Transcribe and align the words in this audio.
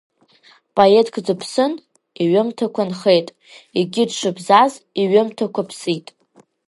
Поетк 0.75 1.15
дыԥсын, 1.25 1.73
иҩымҭақәа 2.23 2.83
нхеит, 2.89 3.27
егьи 3.77 4.05
дшыбзаз 4.09 4.71
иҩымҭақәа 5.01 5.61
ԥсит. 5.69 6.07